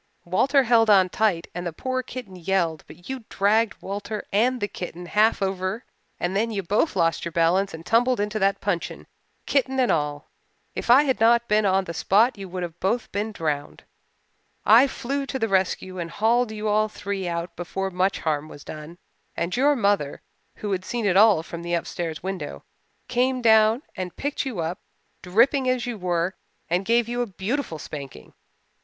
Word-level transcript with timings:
Walter 0.25 0.63
held 0.63 0.89
on 0.89 1.09
tight 1.09 1.45
and 1.53 1.63
the 1.67 1.71
poor 1.71 2.01
kitten 2.01 2.35
yelled 2.35 2.83
but 2.87 3.07
you 3.07 3.23
dragged 3.29 3.79
Walter 3.83 4.25
and 4.33 4.59
the 4.59 4.67
kitten 4.67 5.05
half 5.05 5.43
over 5.43 5.85
and 6.19 6.35
then 6.35 6.49
you 6.49 6.63
both 6.63 6.95
lost 6.95 7.23
your 7.23 7.31
balance 7.31 7.71
and 7.71 7.85
tumbled 7.85 8.19
into 8.19 8.39
that 8.39 8.61
puncheon, 8.61 9.05
kitten 9.45 9.79
and 9.79 9.91
all. 9.91 10.27
If 10.73 10.89
I 10.89 11.03
had 11.03 11.19
not 11.19 11.47
been 11.47 11.67
on 11.67 11.83
the 11.83 11.93
spot 11.93 12.35
you 12.35 12.49
would 12.49 12.63
both 12.79 13.01
have 13.03 13.11
been 13.11 13.31
drowned. 13.31 13.83
I 14.65 14.87
flew 14.87 15.27
to 15.27 15.37
the 15.37 15.47
rescue 15.47 15.99
and 15.99 16.09
hauled 16.09 16.51
you 16.51 16.67
all 16.67 16.89
three 16.89 17.27
out 17.27 17.55
before 17.55 17.91
much 17.91 18.21
harm 18.21 18.49
was 18.49 18.63
done, 18.63 18.97
and 19.37 19.55
your 19.55 19.75
mother, 19.75 20.23
who 20.55 20.71
had 20.71 20.83
seen 20.83 21.05
it 21.05 21.15
all 21.15 21.43
from 21.43 21.61
the 21.61 21.75
upstairs 21.75 22.23
window, 22.23 22.63
came 23.07 23.39
down 23.39 23.83
and 23.95 24.15
picked 24.15 24.47
you 24.47 24.61
up, 24.61 24.79
dripping 25.21 25.69
as 25.69 25.85
you 25.85 25.95
were, 25.95 26.33
and 26.71 26.85
gave 26.85 27.07
you 27.07 27.21
a 27.21 27.27
beautiful 27.27 27.77
spanking. 27.77 28.33